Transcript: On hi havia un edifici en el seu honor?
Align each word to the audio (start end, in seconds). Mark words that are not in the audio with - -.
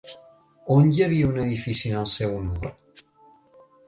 On 0.75 0.87
hi 0.95 1.03
havia 1.07 1.27
un 1.33 1.37
edifici 1.43 1.91
en 1.91 1.99
el 1.99 2.09
seu 2.13 2.33
honor? 2.39 2.73